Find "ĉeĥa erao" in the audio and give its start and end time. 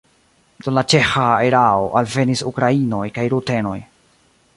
0.93-1.85